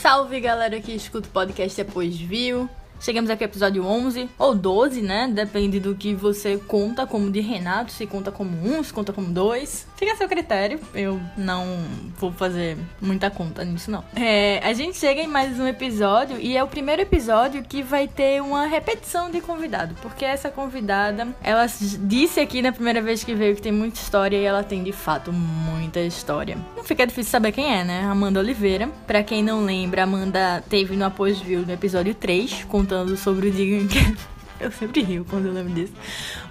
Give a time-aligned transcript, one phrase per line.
[0.00, 2.70] Salve galera que escuta o podcast depois viu.
[3.00, 5.26] Chegamos aqui ao episódio 11, ou 12, né?
[5.32, 9.28] Depende do que você conta como de Renato, se conta como um, se conta como
[9.32, 9.86] dois.
[9.96, 10.78] Fica a seu critério.
[10.94, 11.78] Eu não
[12.18, 14.04] vou fazer muita conta nisso, não.
[14.14, 18.06] É, a gente chega em mais um episódio e é o primeiro episódio que vai
[18.06, 19.94] ter uma repetição de convidado.
[20.02, 21.64] Porque essa convidada, ela
[22.00, 24.92] disse aqui na primeira vez que veio que tem muita história e ela tem de
[24.92, 26.58] fato muita história.
[26.76, 28.02] Não fica difícil saber quem é, né?
[28.02, 28.90] Amanda Oliveira.
[29.06, 33.48] Pra quem não lembra, Amanda teve no Após View no episódio 3, com contando sobre
[33.48, 33.98] o dia em que.
[34.58, 35.94] Eu sempre rio quando eu lembro disso.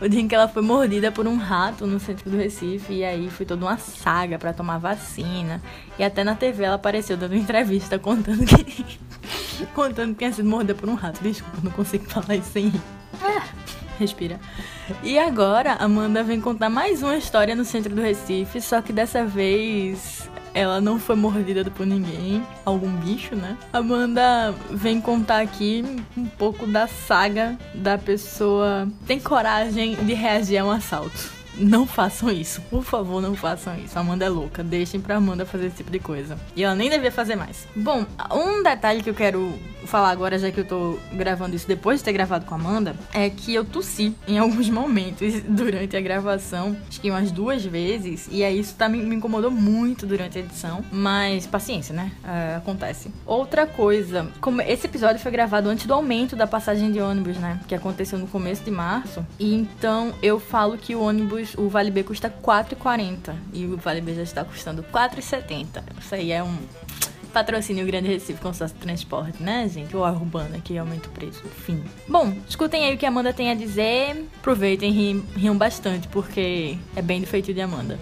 [0.01, 2.91] O dia em que ela foi mordida por um rato no centro do Recife.
[2.91, 5.61] E aí foi toda uma saga para tomar vacina.
[5.99, 8.97] E até na TV ela apareceu dando entrevista contando que.
[9.75, 11.21] contando que tinha sido mordida por um rato.
[11.21, 12.81] Desculpa, não consigo falar isso sem rir.
[13.21, 13.43] Ah,
[13.99, 14.39] respira.
[15.03, 18.59] E agora, Amanda vem contar mais uma história no centro do Recife.
[18.59, 20.27] Só que dessa vez
[20.59, 23.57] ela não foi mordida por ninguém, algum bicho, né?
[23.71, 25.83] Amanda vem contar aqui
[26.17, 31.39] um pouco da saga da pessoa tem coragem de reagir a um assalto.
[31.55, 33.97] Não façam isso, por favor, não façam isso.
[33.97, 36.37] A Amanda é louca, deixem pra Amanda fazer esse tipo de coisa.
[36.55, 37.67] E ela nem devia fazer mais.
[37.75, 39.53] Bom, um detalhe que eu quero
[39.85, 42.95] falar agora, já que eu tô gravando isso depois de ter gravado com a Amanda,
[43.13, 48.27] é que eu tossi em alguns momentos durante a gravação, acho que umas duas vezes,
[48.31, 52.11] e aí isso tá, me, incomodou muito durante a edição, mas paciência, né?
[52.23, 53.11] É, acontece.
[53.25, 57.59] Outra coisa, como esse episódio foi gravado antes do aumento da passagem de ônibus, né?
[57.67, 61.91] Que aconteceu no começo de março, e então eu falo que o ônibus, o Vale
[61.91, 65.83] B custa 4,40 e o Vale B já está custando 4,70.
[65.99, 66.57] Isso aí é um
[67.31, 69.95] Patrocínio Grande Recife Consórcio de Transporte, né, gente?
[69.95, 71.43] Ou a Urbana, que aumenta o preço.
[71.45, 71.83] Enfim.
[72.07, 74.27] Bom, escutem aí o que a Amanda tem a dizer.
[74.39, 77.99] Aproveitem e riam bastante, porque é bem do feitio de Amanda.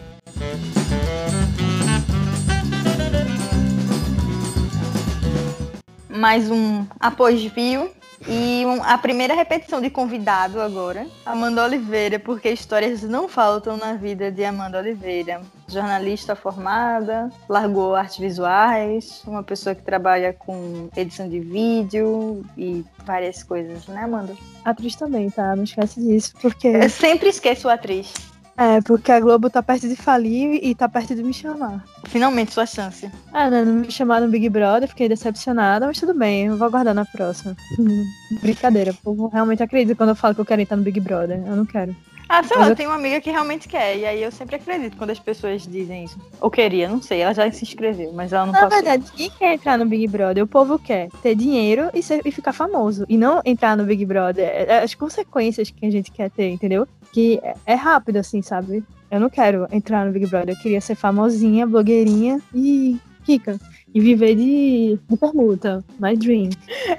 [6.10, 7.92] Mais um após view
[8.28, 13.94] e um, a primeira repetição de convidado agora, Amanda Oliveira, porque histórias não faltam na
[13.94, 15.42] vida de Amanda Oliveira.
[15.68, 23.44] Jornalista formada, largou artes visuais, uma pessoa que trabalha com edição de vídeo e várias
[23.44, 24.34] coisas, né, Amanda?
[24.64, 25.56] Atriz também, tá?
[25.56, 26.68] Não esquece disso, porque.
[26.68, 28.14] Eu sempre esqueço atriz.
[28.58, 31.86] É, porque a Globo tá perto de falir e tá perto de me chamar.
[32.06, 33.08] Finalmente sua chance.
[33.32, 33.64] Ah, né?
[33.64, 37.06] Não me chamaram no Big Brother, fiquei decepcionada, mas tudo bem, eu vou aguardar na
[37.06, 37.56] próxima.
[38.42, 41.40] Brincadeira, o povo realmente acredita quando eu falo que eu quero entrar no Big Brother.
[41.46, 41.96] Eu não quero.
[42.30, 44.98] Ah, sei lá, eu tenho uma amiga que realmente quer, e aí eu sempre acredito
[44.98, 46.20] quando as pessoas dizem isso.
[46.42, 48.76] Ou queria, não sei, ela já se inscreveu, mas ela não Na passou.
[48.76, 50.44] verdade, quem quer entrar no Big Brother?
[50.44, 53.06] O povo quer ter dinheiro e, ser, e ficar famoso.
[53.08, 54.46] E não entrar no Big Brother.
[54.46, 56.88] É, é as consequências que a gente quer ter, entendeu?
[57.14, 58.84] Que é, é rápido, assim, sabe?
[59.10, 60.54] Eu não quero entrar no Big Brother.
[60.54, 63.58] Eu queria ser famosinha, blogueirinha e rica
[63.98, 65.84] e viver de, de permuta.
[66.00, 66.52] My dream.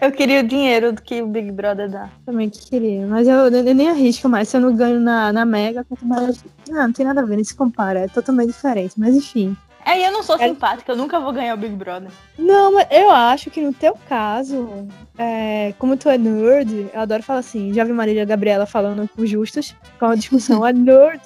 [0.03, 2.10] Eu queria o dinheiro que o Big Brother dá.
[2.26, 3.06] Também que queria.
[3.06, 4.48] Mas eu, eu, nem arrisco mais.
[4.48, 6.44] Se eu não ganho na, na Mega, quanto mais.
[6.69, 8.00] Não, não tem nada a ver, nem se compara.
[8.00, 8.94] É totalmente diferente.
[8.97, 9.56] Mas enfim.
[9.87, 10.48] É, eu não sou é...
[10.48, 12.10] simpática, eu nunca vou ganhar o Big Brother.
[12.37, 14.69] Não, mas eu acho que no teu caso,
[15.16, 19.25] é, como tu é nerd, eu adoro falar assim, já vi Marília Gabriela falando com
[19.25, 21.22] justos, com a discussão, é nerd,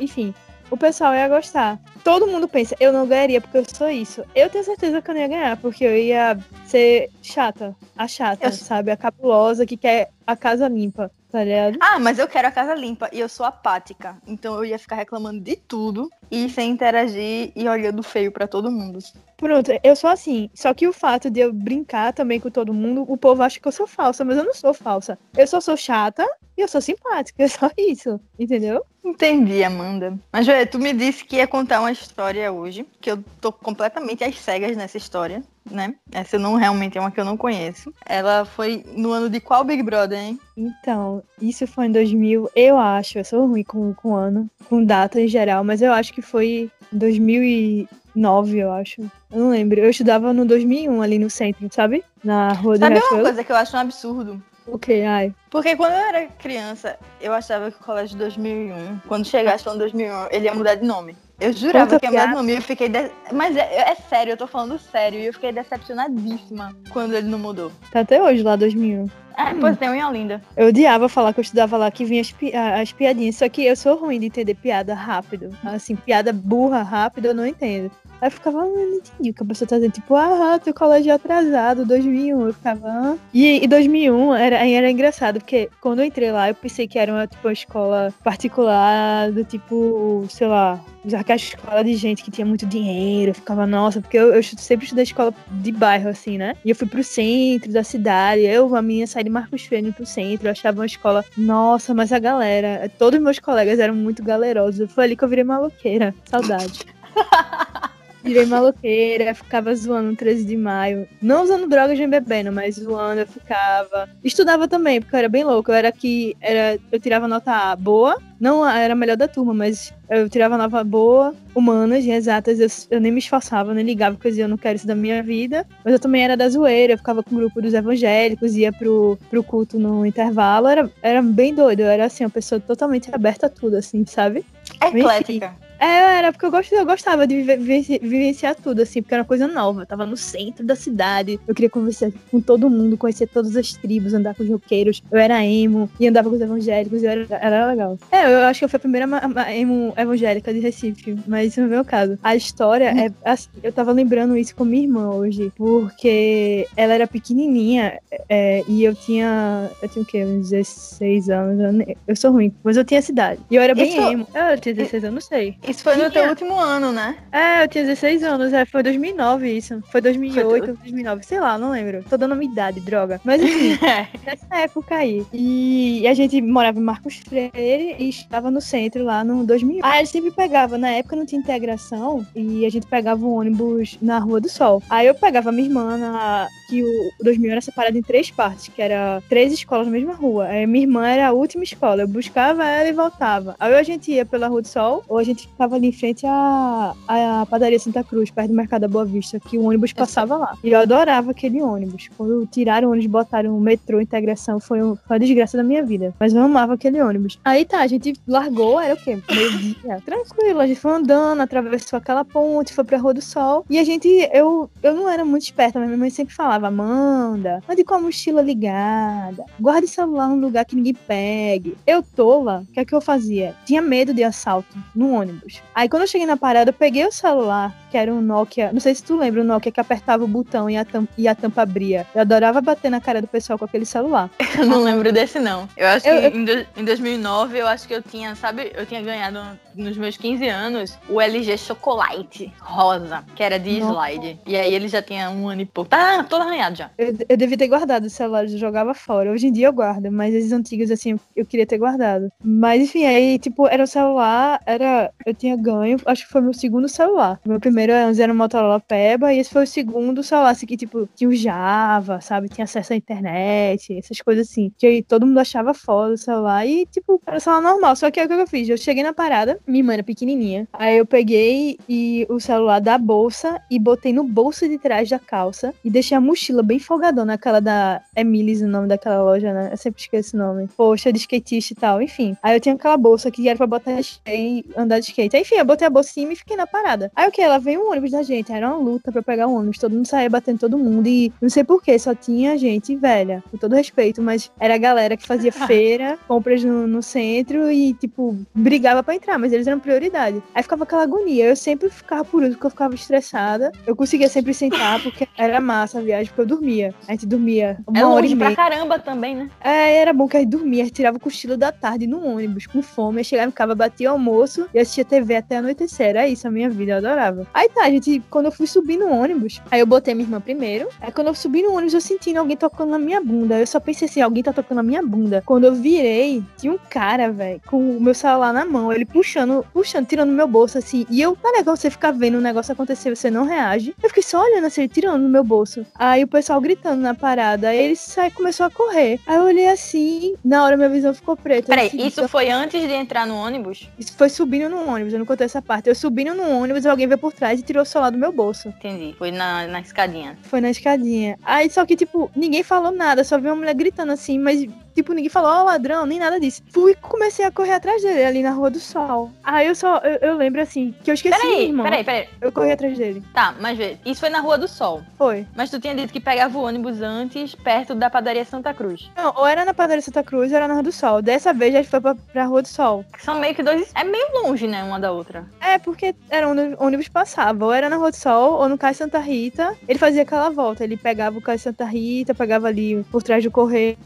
[0.00, 0.34] enfim,
[0.72, 1.78] o pessoal ia gostar.
[2.02, 4.24] Todo mundo pensa, eu não ganharia porque eu sou isso.
[4.34, 8.46] Eu tenho certeza que eu não ia ganhar, porque eu ia ser chata, a chata,
[8.46, 8.52] eu...
[8.52, 8.90] sabe?
[8.90, 11.78] A cabulosa que quer a casa limpa, tá ligado?
[11.80, 14.18] Ah, mas eu quero a casa limpa e eu sou apática.
[14.26, 18.70] Então eu ia ficar reclamando de tudo e sem interagir e olhando feio para todo
[18.70, 18.98] mundo.
[19.38, 20.50] Pronto, eu sou assim.
[20.54, 23.66] Só que o fato de eu brincar também com todo mundo, o povo acha que
[23.66, 25.18] eu sou falsa, mas eu não sou falsa.
[25.36, 26.24] Eu só sou chata
[26.56, 28.84] e eu sou simpática, é só isso, entendeu?
[29.04, 30.16] Entendi, Amanda.
[30.30, 34.22] Mas, Joé, tu me disse que ia contar uma história hoje, que eu tô completamente
[34.22, 35.94] às cegas nessa história, né?
[36.10, 37.92] Essa não realmente é uma que eu não conheço.
[38.06, 40.38] Ela foi no ano de qual Big Brother, hein?
[40.56, 45.20] Então, isso foi em 2000, eu acho, eu sou ruim com, com ano, com data
[45.20, 49.00] em geral, mas eu acho que foi em 2009, eu acho.
[49.30, 49.80] Eu não lembro.
[49.80, 52.04] Eu estudava no 2001 ali no centro, sabe?
[52.22, 54.42] Na rua do Sabe uma coisa que eu acho um absurdo?
[54.66, 55.34] O que, ai?
[55.50, 59.76] Porque quando eu era criança, eu achava que o colégio de 2001, quando chegasse no
[59.76, 61.16] 2001, ele ia mudar de nome.
[61.42, 62.52] Eu jurava Puta que mudar de nome.
[62.54, 62.88] Eu fiquei.
[62.88, 63.10] De...
[63.32, 65.18] Mas é, é, sério, eu tô falando sério.
[65.18, 67.72] E eu fiquei decepcionadíssima quando ele não mudou.
[67.90, 69.08] Tá até hoje lá, 2001.
[69.36, 70.42] É, pois tem unha linda.
[70.56, 73.36] Eu odiava falar que eu estudava lá, que vinha as, pi as piadinhas.
[73.36, 75.50] Só que eu sou ruim de entender piada rápido.
[75.64, 77.90] Assim, piada burra rápido, eu não entendo.
[78.22, 79.94] Aí eu ficava, ah, não entendi o que a pessoa tá dizendo.
[79.94, 82.46] Tipo, ah, teu colégio é atrasado, 2001.
[82.46, 83.16] Eu ficava, ah.
[83.34, 87.12] E, e 2001 era, era engraçado, porque quando eu entrei lá, eu pensei que era
[87.12, 92.22] uma, tipo, uma escola particular do tipo, sei lá, Já que a escola de gente
[92.22, 96.08] que tinha muito dinheiro, eu ficava, nossa, porque eu, eu sempre estudei escola de bairro,
[96.08, 96.54] assim, né?
[96.64, 100.06] E eu fui pro centro da cidade, eu, a minha, saí de Marcos Freire pro
[100.06, 104.92] centro, eu achava uma escola, nossa, mas a galera, todos meus colegas eram muito galerosos.
[104.92, 106.14] Foi ali que eu virei maloqueira.
[106.24, 106.86] Saudade.
[108.22, 111.08] Virei maloqueira, ficava zoando no 13 de maio.
[111.20, 114.08] Não usando drogas nem bebendo, mas zoando eu ficava.
[114.22, 115.70] Estudava também, porque eu era bem louco.
[115.70, 116.36] Eu era que.
[116.40, 118.16] Era, eu tirava nota boa.
[118.38, 122.58] Não era a melhor da turma, mas eu tirava nota boa, humanas exatas.
[122.58, 124.94] Eu, eu, nem me esforçava, nem ligava, porque eu dizia, eu não quero isso da
[124.94, 125.66] minha vida.
[125.84, 129.18] Mas eu também era da zoeira, eu ficava com o grupo dos evangélicos, ia pro,
[129.30, 130.66] pro culto no intervalo.
[130.66, 134.44] Era, era bem doido, eu era assim, uma pessoa totalmente aberta a tudo, assim, sabe?
[134.80, 135.54] Eclética.
[135.82, 139.48] É, era porque eu gostava, eu gostava de vivenciar tudo, assim, porque era uma coisa
[139.48, 139.82] nova.
[139.82, 141.40] Eu tava no centro da cidade.
[141.46, 145.02] Eu queria conversar com todo mundo, conhecer todas as tribos, andar com os roqueiros.
[145.10, 147.02] Eu era emo e andava com os evangélicos.
[147.02, 147.98] Era, era legal.
[148.12, 149.08] É, eu acho que eu fui a primeira
[149.56, 152.16] emo evangélica de Recife, mas isso não é o meu caso.
[152.22, 157.08] A história é assim, eu tava lembrando isso com minha irmã hoje, porque ela era
[157.08, 159.68] pequenininha é, e eu tinha.
[159.82, 160.24] Eu tinha o quê?
[160.24, 161.86] Uns 16 anos.
[162.06, 163.40] Eu sou ruim, mas eu tinha essa idade.
[163.50, 164.00] E eu era bem isso...
[164.00, 164.28] emo.
[164.32, 165.56] Eu tinha 16 anos, não sei.
[165.72, 167.16] Isso foi no teu último ano, né?
[167.32, 169.82] É, eu tinha 16 anos, é, foi 2009 isso.
[169.90, 172.04] Foi 2008, foi 2009, sei lá, não lembro.
[172.08, 173.18] Tô dando uma idade, droga.
[173.24, 174.06] Mas enfim, é.
[174.26, 175.26] nessa época aí.
[175.32, 179.80] E a gente morava em Marcos Freire e estava no centro lá no 2000.
[179.82, 183.34] Aí a gente sempre pegava, na época não tinha integração, e a gente pegava o
[183.34, 184.82] ônibus na Rua do Sol.
[184.90, 188.68] Aí eu pegava a minha irmã na, que o 2000 era separado em três partes,
[188.68, 190.46] que era três escolas na mesma rua.
[190.48, 193.56] Aí minha irmã era a última escola, eu buscava ela e voltava.
[193.58, 196.26] Aí a gente ia pela Rua do Sol, ou a gente ficava ali em frente
[196.26, 200.36] à, à padaria Santa Cruz, perto do Mercado da Boa Vista, que o ônibus passava
[200.36, 200.58] lá.
[200.64, 202.08] E eu adorava aquele ônibus.
[202.16, 205.84] Quando tiraram o ônibus, botaram o metrô, integração, foi, um, foi a desgraça da minha
[205.84, 206.12] vida.
[206.18, 207.38] Mas eu amava aquele ônibus.
[207.44, 209.18] Aí tá, a gente largou, era o quê?
[209.30, 210.02] Meio-dia.
[210.04, 213.64] Tranquilo, a gente foi andando, atravessou aquela ponte, foi pra Rua do Sol.
[213.70, 217.62] E a gente, eu, eu não era muito esperta, mas minha mãe sempre falava, Amanda,
[217.68, 221.76] ande com a mochila ligada, guarde o celular num lugar que ninguém pegue.
[221.86, 223.54] Eu tola, o que é que eu fazia?
[223.64, 225.41] Tinha medo de assalto no ônibus.
[225.74, 228.72] Aí quando eu cheguei na parada, eu peguei o celular, que era um Nokia.
[228.72, 231.28] Não sei se tu lembra o Nokia que apertava o botão e a, tampa, e
[231.28, 232.06] a tampa abria.
[232.14, 234.30] Eu adorava bater na cara do pessoal com aquele celular.
[234.58, 235.68] Eu não lembro desse, não.
[235.76, 236.40] Eu acho eu, que eu...
[236.40, 239.38] Em, do, em 2009, eu acho que eu tinha, sabe, eu tinha ganhado
[239.74, 243.92] nos meus 15 anos o LG Chocolate rosa, que era de Nossa.
[243.92, 244.40] slide.
[244.46, 245.90] E aí ele já tinha um ano e pouco.
[245.90, 246.90] Tá todo arranhado já.
[246.96, 249.30] Eu, eu devia ter guardado os celulares, eu jogava fora.
[249.30, 252.30] Hoje em dia eu guardo, mas esses antigos, assim, eu queria ter guardado.
[252.42, 255.12] Mas enfim, aí, tipo, era o celular, era.
[255.24, 257.40] Eu tinha ganho, acho que foi meu segundo celular.
[257.44, 261.08] Meu primeiro era um Motorola Peba, e esse foi o segundo celular, assim, que, tipo,
[261.14, 262.48] tinha o Java, sabe?
[262.48, 264.72] Tinha acesso à internet, essas coisas assim.
[264.78, 266.66] Que aí todo mundo achava foda o celular.
[266.66, 267.96] E, tipo, era celular normal.
[267.96, 268.68] Só que aí o que eu fiz?
[268.68, 270.66] Eu cheguei na parada, minha irmã era pequenininha.
[270.72, 275.18] Aí eu peguei e o celular da bolsa e botei no bolso de trás da
[275.18, 279.68] calça e deixei a mochila bem folgadona, aquela da Emily's, o nome daquela loja, né?
[279.72, 280.68] Eu sempre esqueço o nome.
[280.76, 282.36] Poxa, de skatista e tal, enfim.
[282.42, 285.36] Aí eu tinha aquela bolsa que era pra botar e andar de skate.
[285.36, 287.10] Aí, enfim, eu botei a bolsa em cima e fiquei na parada.
[287.14, 287.40] Aí o que?
[287.40, 288.52] Ela veio um ônibus da gente.
[288.52, 289.78] Era uma luta pra pegar o ônibus.
[289.78, 291.06] Todo mundo saía batendo todo mundo.
[291.06, 295.16] E não sei porquê, só tinha gente velha, com todo respeito, mas era a galera
[295.16, 299.78] que fazia feira, compras no, no centro e, tipo, brigava pra entrar, mas eles eram
[299.80, 300.42] prioridade.
[300.54, 301.46] Aí ficava aquela agonia.
[301.46, 303.72] Eu sempre ficava por último, porque eu ficava estressada.
[303.86, 306.94] Eu conseguia sempre sentar, porque era massa a viagem, porque eu dormia.
[307.08, 308.52] A gente dormia uma é hora e meia.
[308.52, 309.50] pra caramba também, né?
[309.60, 312.24] É, era bom que a gente dormia, a gente tirava o cochilo da tarde no
[312.24, 313.18] ônibus, com fome.
[313.18, 316.08] Aí chegava em casa, batia almoço e assistia TV até anoitecer.
[316.08, 317.46] Era isso a minha vida, eu adorava.
[317.52, 320.88] Aí tá, gente, quando eu fui subir no ônibus, aí eu botei minha irmã primeiro.
[321.00, 323.58] Aí quando eu subi no ônibus, eu sentindo alguém tocando na minha bunda.
[323.58, 325.42] Eu só pensei assim, alguém tá tocando na minha bunda.
[325.44, 329.41] Quando eu virei, tinha um cara, velho, com o meu celular na mão, ele puxando,
[329.72, 331.06] puxando, tirando meu bolso, assim.
[331.10, 333.94] E eu, tá legal você ficar vendo o negócio acontecer, você não reage.
[334.02, 335.84] Eu fiquei só olhando assim, tirando no meu bolso.
[335.94, 337.68] Aí o pessoal gritando na parada.
[337.68, 339.20] Aí ele sai, começou a correr.
[339.26, 341.68] Aí eu olhei assim, na hora minha visão ficou preta.
[341.68, 343.88] Peraí, isso foi antes de entrar no ônibus?
[343.98, 345.88] Isso foi subindo no ônibus, eu não contei essa parte.
[345.88, 348.68] Eu subindo no ônibus, alguém veio por trás e tirou o celular do meu bolso.
[348.68, 349.14] Entendi.
[349.18, 350.38] Foi na, na escadinha.
[350.42, 351.38] Foi na escadinha.
[351.44, 355.12] Aí só que, tipo, ninguém falou nada, só vi uma mulher gritando assim, mas Tipo,
[355.12, 356.62] ninguém falou, ó, oh, ladrão, nem nada disso.
[356.70, 359.30] Fui e comecei a correr atrás dele ali na Rua do Sol.
[359.42, 361.84] Aí eu só, eu, eu lembro assim, que eu esqueci, peraí, irmão.
[361.84, 362.28] Peraí, peraí.
[362.40, 363.22] Eu corri atrás dele.
[363.32, 365.02] Tá, mas vê, isso foi na Rua do Sol.
[365.16, 365.46] Foi.
[365.56, 369.10] Mas tu tinha dito que pegava o ônibus antes, perto da padaria Santa Cruz.
[369.16, 371.22] Não, ou era na padaria Santa Cruz ou era na Rua do Sol.
[371.22, 373.04] Dessa vez a gente foi pra, pra Rua do Sol.
[373.18, 373.90] São meio que dois.
[373.94, 375.46] É meio longe, né, uma da outra.
[375.60, 377.64] É, porque era onde o ônibus passava.
[377.64, 379.76] Ou era na Rua do Sol ou no Cais Santa Rita.
[379.88, 380.84] Ele fazia aquela volta.
[380.84, 383.96] Ele pegava o Cais Santa Rita, pegava ali por trás do Correio,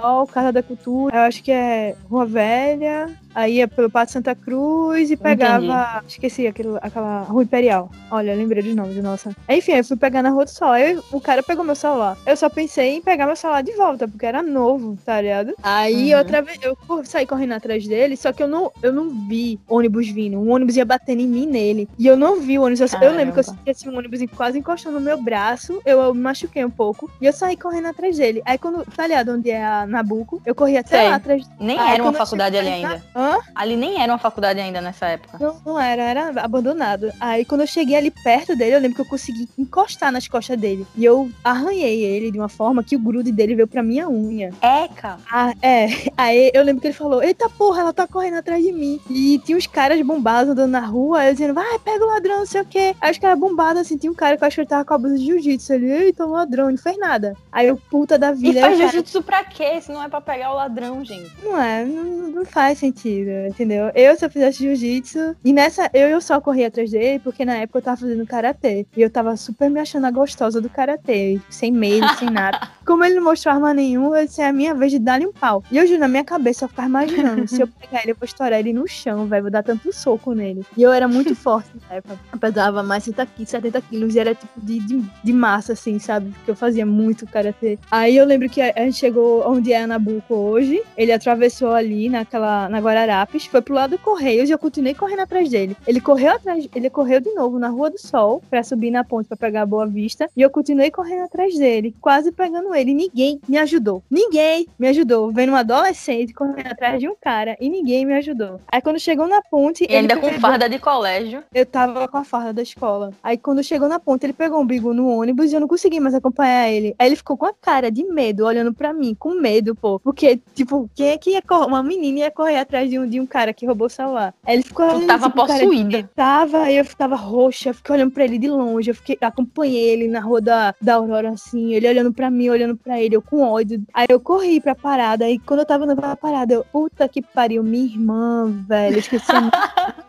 [0.00, 1.14] Sol, Casa da Cultura.
[1.14, 6.02] Eu acho que é Rua Velha, Aí ia pelo Pato Santa Cruz e pegava.
[6.06, 7.90] Esqueci aquilo, aquela Rua Imperial.
[8.10, 9.34] Olha, lembrei de nome de nossa.
[9.48, 10.70] Enfim, eu fui pegar na Rua do Sol.
[10.70, 12.16] Aí o cara pegou meu celular.
[12.26, 15.54] Eu só pensei em pegar meu celular de volta, porque era novo, tá ligado?
[15.62, 16.18] Aí Uhum.
[16.18, 20.08] outra vez eu saí correndo atrás dele, só que eu não, eu não vi ônibus
[20.08, 20.38] vindo.
[20.38, 21.88] O ônibus ia batendo em mim nele.
[21.98, 22.92] E eu não vi o ônibus.
[22.92, 25.80] Eu, eu lembro que eu senti um ônibus quase encostando no meu braço.
[25.84, 27.10] Eu, eu me machuquei um pouco.
[27.20, 28.42] E eu saí correndo atrás dele.
[28.44, 31.08] Aí quando, tá ligado onde é a Nabuco, eu corri até Sei.
[31.08, 31.48] lá atrás.
[31.58, 33.04] Nem Aí, era uma faculdade ali cheguei na- ainda.
[33.22, 33.38] Hã?
[33.54, 35.38] Ali nem era uma faculdade ainda nessa época.
[35.40, 37.10] Não, não era, era abandonado.
[37.20, 40.58] Aí quando eu cheguei ali perto dele, eu lembro que eu consegui encostar nas costas
[40.58, 40.86] dele.
[40.96, 44.50] E eu arranhei ele de uma forma que o grude dele veio pra minha unha.
[44.60, 45.18] Eca!
[45.30, 45.86] Ah, é.
[46.16, 49.00] Aí eu lembro que ele falou: Eita porra, ela tá correndo atrás de mim.
[49.08, 52.46] E tinha uns caras bombados andando na rua, eu dizendo: Vai, pega o ladrão, não
[52.46, 52.94] sei o quê.
[53.00, 54.94] Aí os caras bombados, assim, tinha um cara que eu acho que ele tava com
[54.94, 55.72] a blusa de jiu-jitsu.
[55.74, 57.36] Ele, eita, ladrão, não fez nada.
[57.50, 58.58] Aí eu, puta da E vida.
[58.58, 59.80] aí faz o cara- jiu-jitsu pra quê?
[59.80, 61.30] Se não é pra pegar o ladrão, gente.
[61.42, 63.02] Não é, não, não faz sentido,
[63.48, 63.90] entendeu?
[63.94, 67.56] Eu, se eu fizesse jiu-jitsu, e nessa, eu, eu só corri atrás dele, porque na
[67.56, 68.86] época eu tava fazendo karatê.
[68.96, 72.60] E eu tava super me achando a gostosa do karatê, sem medo, sem nada.
[72.84, 75.32] Como ele não mostrou arma nenhuma, eu disse, é a minha vez de dar-lhe um
[75.32, 75.62] pau.
[75.70, 78.24] E eu juro, na minha cabeça, eu ficava imaginando, se eu pegar ele, eu vou
[78.24, 80.64] estourar ele no chão, velho, vou dar tanto soco nele.
[80.76, 82.18] E eu era muito forte na época.
[82.32, 85.98] Eu pesava mais 70 quilos, 70 quilos, e era tipo de, de, de massa, assim,
[85.98, 86.30] sabe?
[86.30, 87.78] Porque eu fazia muito karatê.
[87.90, 92.08] Aí eu lembro que a, a gente chegou onde é Nabuco hoje, ele atravessou ali
[92.08, 95.76] naquela, na Guararapes, foi pro lado do Correios e eu continuei correndo atrás dele.
[95.86, 99.26] Ele correu atrás, ele correu de novo na Rua do Sol pra subir na ponte
[99.26, 102.94] pra pegar a Boa Vista e eu continuei correndo atrás dele, quase pegando ele.
[102.94, 104.02] Ninguém me ajudou.
[104.10, 105.30] Ninguém me ajudou.
[105.32, 108.60] Vendo um adolescente correndo atrás de um cara e ninguém me ajudou.
[108.70, 111.42] Aí quando chegou na ponte, E ainda com farda de colégio.
[111.52, 113.12] eu tava com a farda da escola.
[113.22, 115.98] Aí quando chegou na ponta, ele pegou um bigo no ônibus e eu não consegui
[115.98, 116.94] mais acompanhar ele.
[116.98, 119.98] Aí ele ficou com a cara de medo, olhando pra mim, com medo, pô.
[119.98, 121.66] Porque, tipo, quem é que ia correr?
[121.66, 124.34] Uma menina ia correr atrás de um, de um cara que roubou o celular.
[124.44, 126.10] Aí ele ficou olhando, tava assim, com cara possuída.
[126.14, 129.90] Tava, aí eu tava roxa, eu fiquei olhando pra ele de longe, eu fiquei, acompanhei
[129.90, 133.22] ele na rua da, da Aurora, assim, ele olhando pra mim, olhando pra ele, eu
[133.22, 133.82] com ódio.
[133.94, 137.62] Aí eu corri pra parada, aí quando eu tava na parada, eu, puta que pariu,
[137.62, 139.32] minha irmã, velho, esqueci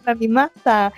[0.03, 0.91] pra me matar.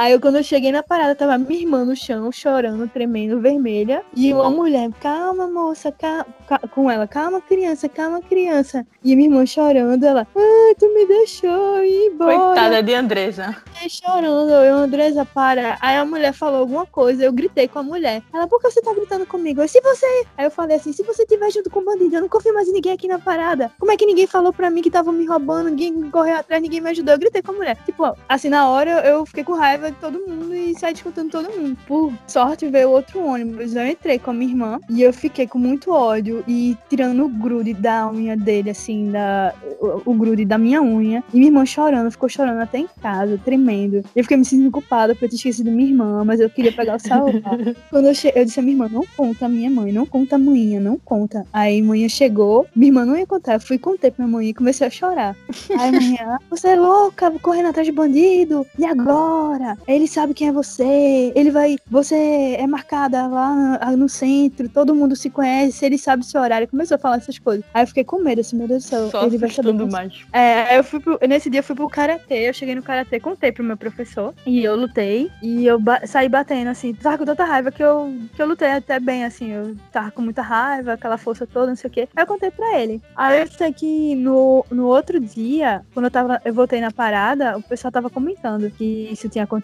[0.00, 4.02] Aí eu, quando eu cheguei na parada, tava minha irmã no chão, chorando, tremendo, vermelha.
[4.16, 6.24] E uma mulher, calma, moça, calma,
[6.70, 8.86] com ela, calma, criança, calma, criança.
[9.04, 12.34] E minha irmã chorando, ela, ah, tu me deixou ir embora.
[12.34, 13.54] Coitada de Andresa.
[13.66, 15.76] Fiquei chorando, eu, Andresa, para.
[15.82, 18.22] Aí a mulher falou alguma coisa, eu gritei com a mulher.
[18.32, 19.60] Ela, por que você tá gritando comigo?
[19.60, 20.06] Eu, se você.
[20.38, 22.66] Aí eu falei assim: se você tiver junto com o bandido, eu não confio mais
[22.66, 23.70] em ninguém aqui na parada.
[23.78, 26.80] Como é que ninguém falou pra mim que tava me roubando, ninguém correu atrás, ninguém
[26.80, 27.12] me ajudou?
[27.12, 27.76] Eu gritei com a mulher.
[27.84, 31.50] Tipo, assim, na hora eu fiquei com raiva de todo mundo e saí discutindo todo
[31.50, 31.76] mundo.
[31.86, 33.74] Por sorte veio outro ônibus.
[33.74, 37.28] Eu entrei com a minha irmã e eu fiquei com muito ódio e tirando o
[37.28, 41.22] grude da unha dele, assim, da, o, o grude da minha unha.
[41.32, 44.04] E minha irmã chorando, ficou chorando até em casa, tremendo.
[44.14, 46.96] Eu fiquei me sentindo culpada por eu ter esquecido minha irmã, mas eu queria pegar
[46.96, 47.42] o celular.
[47.90, 48.32] Quando eu, che...
[48.34, 50.98] eu disse a minha irmã, não conta a minha mãe, não conta a manhã, não
[50.98, 51.44] conta.
[51.52, 54.48] Aí a manhã chegou, minha irmã não ia contar, eu fui contei pra minha mãe
[54.48, 55.36] e comecei a chorar.
[55.78, 59.69] Aí a manhã, você é louca, correndo atrás de bandido, e agora?
[59.86, 65.14] Ele sabe quem é você, ele vai, você é marcada lá no, centro, todo mundo
[65.16, 66.68] se conhece, ele sabe seu horário.
[66.68, 67.64] Começou a falar essas coisas.
[67.72, 70.24] Aí eu fiquei com medo, assim, meu Deus do céu, Só ele vai saber mais.
[70.32, 73.52] é, eu fui pro, nesse dia eu fui pro karatê, eu cheguei no karatê, contei
[73.52, 77.44] pro meu professor e eu lutei e eu ba- saí batendo assim, tava com tanta
[77.44, 81.16] raiva que eu que eu lutei até bem assim, eu tava com muita raiva, aquela
[81.18, 82.08] força toda, não sei o quê.
[82.14, 83.00] Aí eu contei pra ele.
[83.16, 87.56] Aí eu sei que no, no outro dia, quando eu tava eu voltei na parada,
[87.56, 89.59] o pessoal tava comentando que isso tinha acontecido.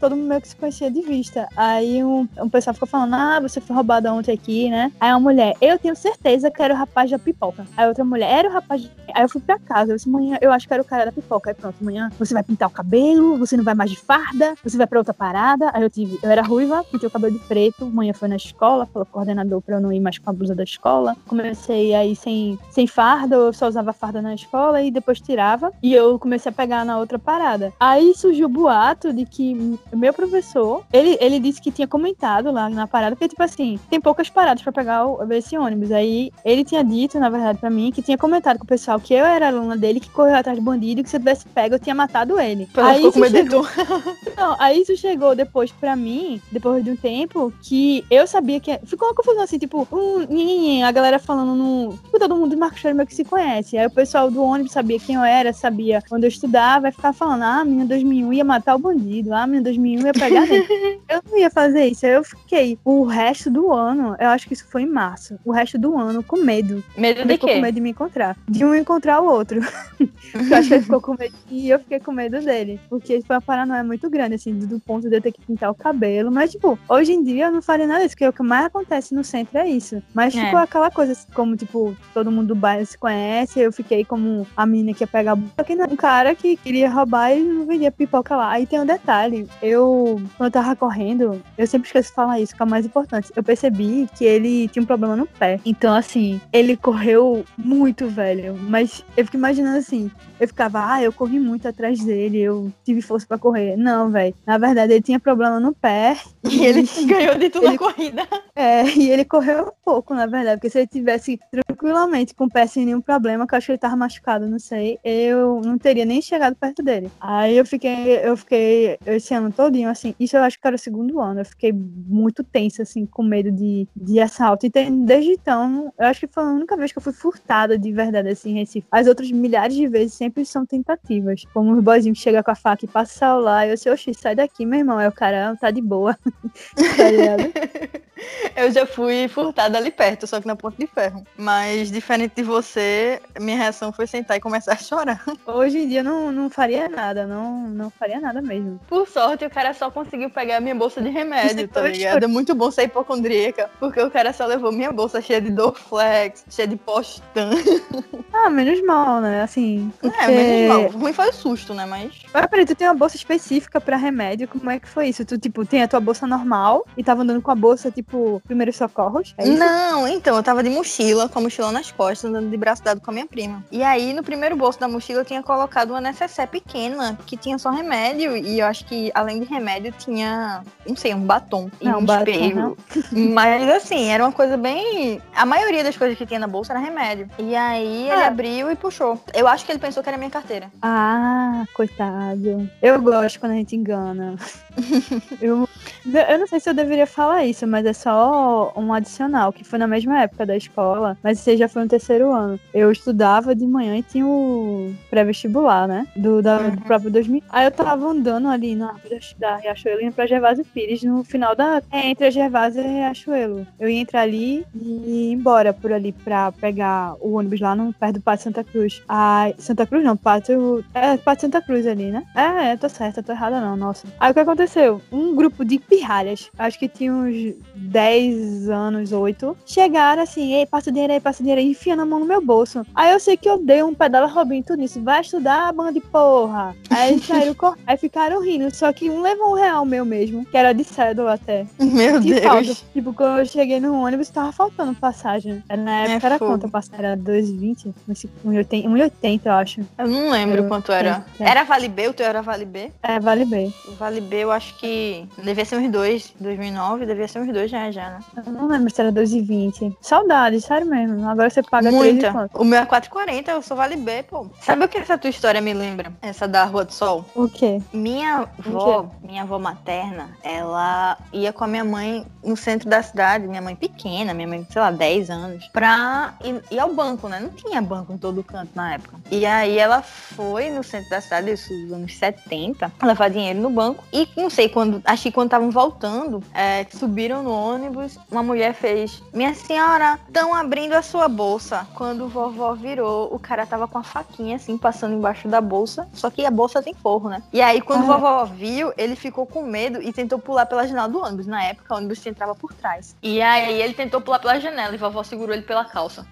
[0.00, 1.48] Todo mundo meio que se conhecia de vista.
[1.56, 5.20] Aí um, um pessoal ficou falando: "Ah, você foi roubada ontem aqui, né?" Aí uma
[5.20, 8.52] mulher: "Eu tenho certeza que era o rapaz da pipoca." Aí outra mulher: "Era o
[8.52, 11.06] rapaz Aí eu fui pra casa, eu disse, manhã, eu acho que era o cara
[11.06, 11.50] da pipoca.
[11.50, 14.76] Aí pronto, amanhã você vai pintar o cabelo, você não vai mais de farda, você
[14.76, 15.70] vai pra outra parada.
[15.72, 18.86] Aí eu tive, eu era ruiva, pintei o cabelo de preto, manhã foi na escola,
[18.86, 21.16] falou pro coordenador pra eu não ir mais com a blusa da escola.
[21.26, 25.72] Comecei aí sem, sem farda, eu só usava farda na escola e depois tirava.
[25.82, 27.72] E eu comecei a pegar na outra parada.
[27.78, 32.68] Aí surgiu o boato de que meu professor, ele, ele disse que tinha comentado lá
[32.68, 35.92] na parada, porque tipo assim, tem poucas paradas pra pegar o, esse ônibus.
[35.92, 39.14] Aí ele tinha dito, na verdade, pra mim, que tinha comentado com o pessoal que
[39.14, 41.74] eu era aluna dele, que correu atrás de bandido, e que se eu tivesse pego,
[41.74, 42.68] eu tinha matado ele.
[42.76, 43.66] Ela ficou isso de chegou...
[44.36, 48.78] Não, aí isso chegou depois pra mim, depois de um tempo, que eu sabia que.
[48.84, 51.92] Ficou uma confusão assim, tipo, um, a galera falando no.
[52.04, 53.76] Tipo, todo mundo do Marco Choro meio que se conhece.
[53.76, 57.12] Aí o pessoal do ônibus sabia quem eu era, sabia onde eu estudava, vai ficar
[57.12, 59.01] falando, ah, a menina 2001 ia matar o bandido,
[59.32, 61.00] ah, a menina 2001 ia pegar ele.
[61.08, 62.06] eu não ia fazer isso.
[62.06, 65.78] Eu fiquei o resto do ano, eu acho que isso foi em março, o resto
[65.78, 66.82] do ano com medo.
[66.96, 67.54] Medo Ele de ficou quê?
[67.56, 68.36] com medo de me encontrar.
[68.48, 69.60] De um encontrar o outro.
[70.00, 72.80] eu acho que ele ficou com medo e eu fiquei com medo dele.
[72.88, 75.74] Porque foi uma paranoia muito grande, assim, do, ponto de eu ter que pintar o
[75.74, 76.30] cabelo.
[76.30, 79.14] Mas, tipo, hoje em dia eu não faria nada disso, porque o que mais acontece
[79.14, 80.02] no centro é isso.
[80.14, 80.44] Mas É.
[80.44, 84.46] ficou aquela coisa, assim, como, tipo, todo mundo do bairro se conhece, eu fiquei como
[84.56, 85.36] a menina que ia pegar.
[85.56, 88.50] Só que não, um cara que queria roubar e não vendia pipoca lá.
[88.50, 92.54] Aí tem um detalhe, eu, quando eu tava correndo, eu sempre esqueço de falar isso,
[92.54, 93.32] que é o mais importante.
[93.34, 95.60] Eu percebi que ele tinha um problema no pé.
[95.64, 98.54] Então, assim, ele correu muito, velho.
[98.54, 100.10] Mas eu fico imaginando assim,
[100.42, 103.76] eu ficava, ah, eu corri muito atrás dele, eu tive força pra correr.
[103.76, 104.34] Não, velho.
[104.46, 106.16] Na verdade, ele tinha problema no pé.
[106.50, 108.28] E ele ganhou de tudo Ele- na corrida.
[108.54, 112.50] É, e ele correu um pouco, na verdade, porque se ele tivesse tranquilamente com o
[112.50, 115.78] pé sem nenhum problema, que eu acho que ele tava machucado, não sei, eu não
[115.78, 117.10] teria nem chegado perto dele.
[117.20, 120.78] Aí eu fiquei, eu fiquei esse ano todinho, assim, isso eu acho que era o
[120.78, 124.66] segundo ano, eu fiquei muito tensa, assim, com medo de, de assalto.
[124.66, 127.78] E tem- desde então, eu acho que foi a única vez que eu fui furtada
[127.78, 128.86] de verdade, assim, em Recife.
[128.90, 131.44] As outras milhares de vezes sempre são tentativas.
[131.52, 134.14] Como os boyzinhos que chegam com a faca e passa o e eu sei, oxi,
[134.14, 134.98] sai daqui, meu irmão.
[134.98, 136.16] Aí o cara, "Ah, tá de boa.
[136.96, 137.52] tá ligado?
[138.56, 141.24] Eu já fui furtada ali perto, só que na ponta de ferro.
[141.36, 145.22] Mas, diferente de você, minha reação foi sentar e começar a chorar.
[145.46, 148.78] Hoje em dia eu não, não faria nada, não, não faria nada mesmo.
[148.88, 152.24] Por sorte, o cara só conseguiu pegar a minha bolsa de remédio, tá Eu ligado?
[152.24, 156.44] É muito bom ser hipocondríaca, porque o cara só levou minha bolsa cheia de Dorflex,
[156.50, 157.50] cheia de Postan.
[158.34, 159.42] Ah, menos mal, né?
[159.42, 159.92] Assim.
[160.02, 160.86] É, porque- menos mal.
[160.86, 161.84] O ruim foi o susto, né?
[161.84, 162.22] Mas.
[162.32, 164.48] Mas peraí, tu tem uma bolsa específica pra remédio?
[164.48, 165.22] Como é que foi isso?
[165.24, 168.11] Tu, tipo, tem a tua bolsa normal e tava andando com a bolsa, tipo,
[168.46, 169.34] primeiros socorros?
[169.38, 169.46] É?
[169.46, 173.00] Não, então, eu tava de mochila, com a mochila nas costas, andando de braço dado
[173.00, 173.64] com a minha prima.
[173.70, 177.58] E aí, no primeiro bolso da mochila, eu tinha colocado uma necessaire pequena, que tinha
[177.58, 178.36] só remédio.
[178.36, 182.04] E eu acho que, além de remédio, tinha, não sei, um batom e Não, um
[182.04, 182.76] batom, espelho.
[183.32, 185.20] Mas, assim, era uma coisa bem...
[185.34, 187.28] A maioria das coisas que tinha na bolsa era remédio.
[187.38, 188.26] E aí, ele Ah.
[188.28, 189.20] abriu e puxou.
[189.34, 190.70] Eu acho que ele pensou que era minha carteira.
[190.80, 192.68] Ah, coitado.
[192.80, 194.36] Eu gosto quando a gente engana.
[195.40, 195.68] eu,
[196.04, 199.78] eu não sei se eu deveria falar isso, mas é só um adicional, que foi
[199.78, 202.58] na mesma época da escola, mas esse já foi no terceiro ano.
[202.74, 206.06] Eu estudava de manhã e tinha o pré-vestibular, né?
[206.16, 207.42] Do, da, do próprio 2000.
[207.48, 211.82] Aí eu tava andando ali na árvore da Riachuelo pra Gervásio Pires, no final da.
[211.90, 213.66] É, entre a Gervásio e a Riachuelo.
[213.78, 217.92] Eu ia entrar ali e ir embora por ali pra pegar o ônibus lá no,
[217.92, 219.02] perto do Pátio Santa Cruz.
[219.08, 220.84] Ai, Santa Cruz não, Pátio.
[220.94, 222.24] É, Pátio Santa Cruz ali, né?
[222.34, 224.06] É, é, tô certa, tô errada não, nossa.
[224.18, 225.00] Aí o que aconteceu?
[225.12, 230.90] Um grupo de pirralhas, acho que tinha uns 10 anos, 8, chegaram assim, ei, passa
[230.90, 232.84] o dinheiro aí, passa o dinheiro aí, enfiando a mão no meu bolso.
[232.94, 236.00] Aí eu sei que eu dei um pedala Robin tudo isso, vai estudar, banda de
[236.00, 236.74] porra.
[236.90, 240.44] Aí eles saíram, cor- aí ficaram rindo, só que um levou um real meu mesmo,
[240.46, 241.66] que era de cédula até.
[241.80, 242.42] Meu De Deus.
[242.42, 242.74] falta.
[242.92, 245.62] Tipo, quando eu cheguei no ônibus, tava faltando passagem.
[245.68, 246.52] Era Na época era fogo.
[246.52, 247.04] quanto a passagem?
[247.04, 247.92] Era 2,20?
[248.08, 249.80] 1,80, 1,80, eu acho.
[249.98, 251.24] Eu não lembro quanto era.
[251.38, 251.50] é, é.
[251.50, 252.08] Era Vale B?
[252.08, 252.90] O teu era Vale B?
[253.02, 253.42] É, vale.
[253.88, 256.32] O Vale B eu acho que devia ser uns dois.
[256.40, 258.20] 2009 devia ser uns dois já, já, né?
[258.46, 259.96] Eu não lembro se era 2,20.
[260.00, 261.26] Saudade, sério mesmo.
[261.26, 262.50] Agora você paga 3 Muita.
[262.52, 264.46] O meu é 4,40, eu sou Vale B, pô.
[264.60, 266.12] Sabe o que essa tua história me lembra?
[266.20, 267.24] Essa da Rua do Sol?
[267.34, 267.80] O quê?
[267.92, 273.48] Minha avó, minha avó materna, ela ia com a minha mãe no centro da cidade,
[273.48, 277.40] minha mãe pequena, minha mãe, sei lá, 10 anos, pra ir, ir ao banco, né?
[277.40, 279.16] Não tinha banco em todo canto na época.
[279.30, 283.70] E aí ela foi no centro da cidade, isso nos anos 70, levar dinheiro no
[283.70, 284.04] banco.
[284.12, 288.74] E não sei quando, acho que quando estavam voltando, é, subiram no ônibus, uma mulher
[288.74, 291.86] fez: Minha senhora, estão abrindo a sua bolsa.
[291.94, 296.08] Quando vovó virou, o cara tava com a faquinha assim, passando embaixo da bolsa.
[296.12, 297.42] Só que a bolsa tem forro, né?
[297.52, 298.16] E aí, quando Ah.
[298.16, 301.46] vovó viu, ele ficou com medo e tentou pular pela janela do ônibus.
[301.46, 303.14] Na época, o ônibus entrava por trás.
[303.22, 306.26] E aí, ele tentou pular pela janela e vovó segurou ele pela calça.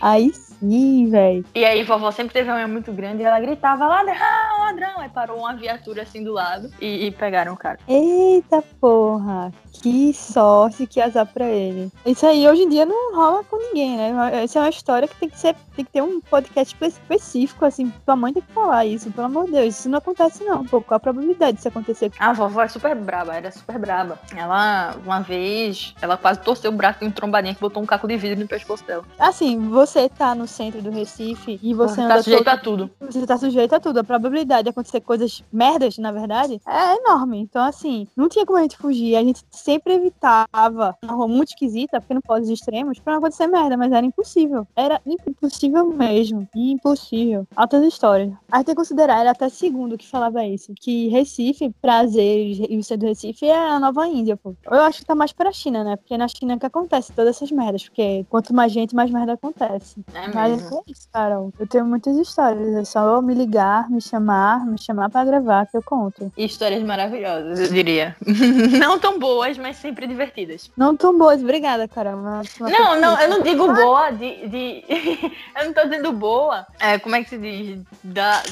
[0.00, 1.44] Aí sim, velho.
[1.54, 4.14] E aí, vovó sempre teve uma unha muito grande e ela gritava: ladrão,
[4.60, 5.00] ladrão.
[5.00, 7.78] Aí parou uma viatura assim do lado e, e pegaram o cara.
[7.88, 9.52] Eita porra.
[9.82, 11.92] Que sorte, que azar pra ele.
[12.04, 14.42] Isso aí hoje em dia não rola com ninguém, né?
[14.42, 17.64] Essa é uma história que tem que ser, tem que ter um podcast espe- específico,
[17.64, 17.92] assim.
[18.04, 19.78] Tua mãe tem que falar isso, pelo amor de Deus.
[19.78, 20.64] Isso não acontece, não.
[20.64, 22.10] Pô, qual a probabilidade disso acontecer?
[22.18, 24.18] A vovó é super braba, era super braba.
[24.34, 28.08] Ela, uma vez, ela quase torceu o braço de um trombadinha que botou um caco
[28.08, 29.04] de vidro no pescoço dela.
[29.18, 32.48] Assim, você tá no no centro do Recife e você Você anda tá sujeito todo-
[32.48, 32.90] a tudo.
[33.00, 33.98] você tá sujeito a tudo.
[33.98, 37.40] A probabilidade de acontecer coisas merdas, na verdade, é enorme.
[37.40, 39.16] Então, assim, não tinha como a gente fugir.
[39.16, 43.18] A gente sempre evitava uma rua muito esquisita, porque não pode os extremos, pra não
[43.18, 44.66] acontecer merda, mas era impossível.
[44.76, 46.46] Era impossível mesmo.
[46.54, 47.46] Impossível.
[47.56, 48.32] Altas histórias.
[48.52, 52.78] A gente tem que considerar, era até segundo que falava isso, que Recife, prazer e
[52.78, 54.54] o centro do Recife é a nova Índia, pô.
[54.70, 55.96] Eu acho que tá mais pra China, né?
[55.96, 57.84] Porque é na China que acontece todas essas merdas.
[57.84, 59.96] Porque quanto mais gente, mais merda acontece.
[60.14, 61.52] É Mas é isso, Carol.
[61.58, 62.74] Eu tenho muitas histórias.
[62.74, 66.32] É só me ligar, me chamar, me chamar pra gravar que eu conto.
[66.36, 68.16] Histórias maravilhosas, eu diria.
[68.78, 70.70] não tão boas, mas sempre divertidas.
[70.76, 72.16] Não tão boas, obrigada, Carol.
[72.18, 74.48] mas Não, não, eu não digo boa de.
[74.48, 74.84] de...
[75.56, 76.66] eu não tô dizendo boa.
[76.78, 77.82] É, como é que se diz?
[78.02, 78.42] Da,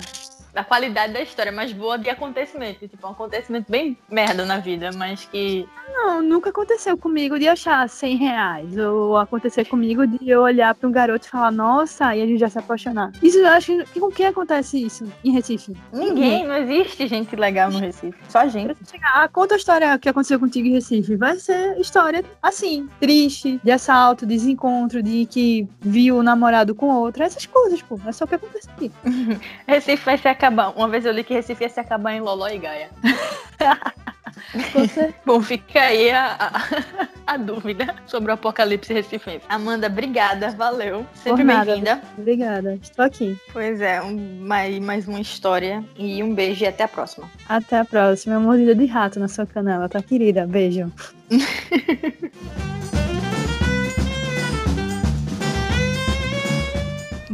[0.55, 2.87] da qualidade da história, mas boa de acontecimento.
[2.87, 5.69] Tipo, um acontecimento bem merda na vida, mas que.
[5.89, 8.79] Não, nunca aconteceu comigo de achar 100 reais.
[8.79, 12.39] Ou acontecer comigo de eu olhar pra um garoto e falar, nossa, e a gente
[12.39, 13.11] já se apaixonar.
[13.23, 15.77] Isso eu acho que com quem acontece isso em Recife?
[15.93, 18.17] Ninguém, não existe gente legal no Recife.
[18.29, 18.77] Só gente.
[19.03, 21.17] Ah, conta a história que aconteceu contigo em Recife.
[21.17, 27.25] Vai ser história assim, triste, de assalto, desencontro, de que viu o namorado com outra,
[27.25, 27.99] essas coisas, pô.
[28.07, 28.93] É só o que acontece aqui.
[29.67, 30.71] Recife vai se acabar.
[30.77, 32.91] Uma vez eu li que Recife ia se acabar em Loló e Gaia.
[35.25, 36.63] Bom, fica aí a, a,
[37.35, 39.45] a dúvida sobre o apocalipse recifense.
[39.49, 41.07] Amanda, obrigada, valeu.
[41.15, 42.01] Sempre bem-vinda.
[42.19, 42.79] Obrigada.
[42.83, 43.39] Estou aqui.
[43.53, 45.83] Pois é, um- mais, mais uma história.
[45.97, 47.31] E um beijo e até a próxima.
[47.49, 48.39] Até a próxima.
[48.39, 50.47] Mordida de rato na sua canela, tá, querida?
[50.47, 50.93] Beijo.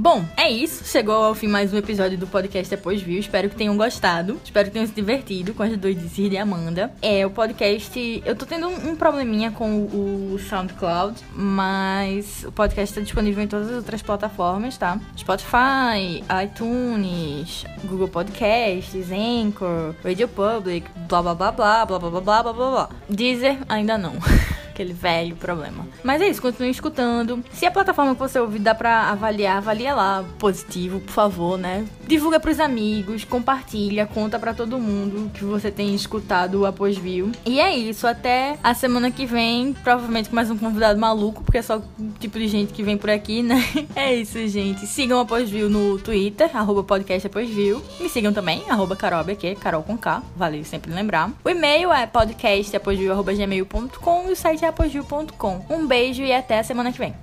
[0.00, 0.82] Bom, é isso.
[0.84, 3.20] Chegou ao fim mais um episódio do podcast Depois Viu.
[3.20, 4.40] Espero que tenham gostado.
[4.42, 6.90] Espero que tenham se divertido com as doidices de Amanda.
[7.02, 8.22] É, o podcast.
[8.24, 13.68] Eu tô tendo um, probleminha com o, SoundCloud, mas o podcast tá disponível em todas
[13.68, 14.98] as outras plataformas, tá?
[15.18, 22.42] Spotify, iTunes, Google Podcasts, Anchor, Radio Public, blá blá blá blá blá blá blá blá
[22.42, 22.52] blá.
[22.54, 22.90] blá.
[23.06, 24.14] Deezer ainda não.
[24.80, 25.86] Aquele velho problema.
[26.02, 27.44] Mas é isso, continue escutando.
[27.52, 31.84] Se a plataforma que você ouvir dá pra avaliar, avalia lá positivo, por favor, né?
[32.10, 37.30] Divulga pros amigos, compartilha, conta pra todo mundo que você tem escutado o Após Viu.
[37.46, 41.58] E é isso, até a semana que vem, provavelmente com mais um convidado maluco, porque
[41.58, 41.84] é só o
[42.18, 43.62] tipo de gente que vem por aqui, né?
[43.94, 44.88] É isso, gente.
[44.88, 47.80] Sigam o Após Viu no Twitter, arroba podcast Após Viu.
[48.00, 51.30] Me sigam também, arroba Carol BQ, Carol com K, vale sempre lembrar.
[51.44, 55.64] O e-mail é podcastaposvio.gmail.com e o site é aposvio.com.
[55.70, 57.14] Um beijo e até a semana que vem.